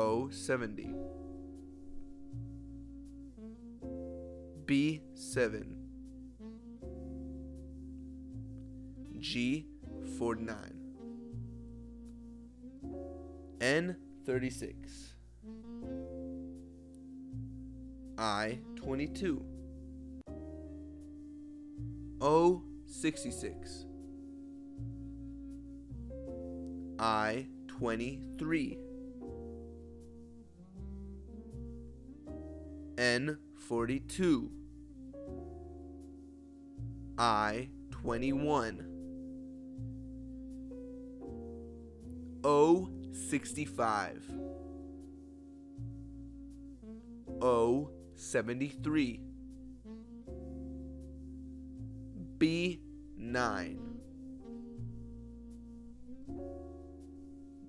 O70. 0.00 0.94
B7. 4.64 5.76
G49. 9.18 10.56
N36. 13.58 14.74
I22. 18.16 19.42
O66. 22.20 23.84
I23. 26.96 28.89
N42, 33.00 34.50
I21, 37.16 38.84
O65, 42.42 44.20
O73, 47.40 49.20
B9, 52.38 53.78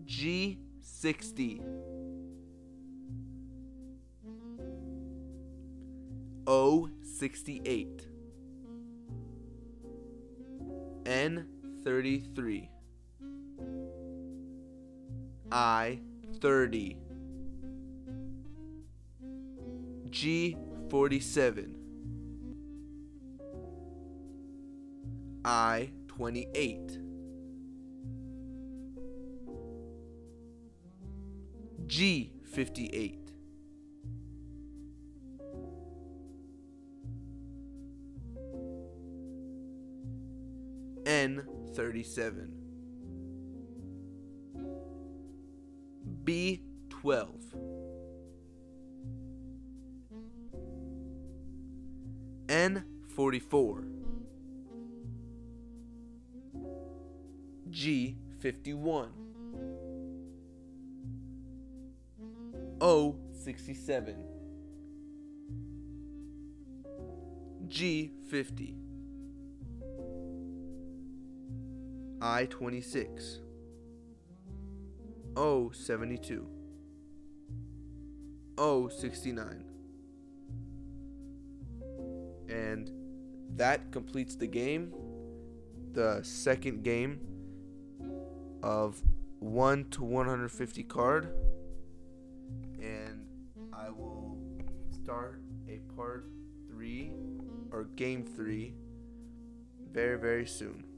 G60. 0.05 1.90
O68 6.51 8.01
N33 11.05 12.67
I30 15.49 16.97
G47 20.09 21.73
I28 25.45 26.97
G58 31.87 33.20
N37 41.03 42.47
B12 46.23 46.61
N44 52.47 53.85
G51 57.69 59.07
O67 62.79 64.15
G50 67.67 68.90
I26 72.21 73.39
O72 75.33 76.45
O69 78.55 79.63
and 82.47 82.91
that 83.55 83.91
completes 83.91 84.35
the 84.35 84.45
game 84.45 84.93
the 85.93 86.19
second 86.21 86.83
game 86.83 87.19
of 88.61 89.01
1 89.39 89.89
to 89.89 90.03
150 90.03 90.83
card. 90.83 91.33
And 92.79 93.25
I 93.73 93.89
will 93.89 94.37
start 94.91 95.41
a 95.67 95.79
part 95.95 96.27
3 96.69 97.11
or 97.71 97.85
game 97.95 98.23
3 98.23 98.73
very 99.91 100.17
very 100.17 100.45
soon 100.45 100.90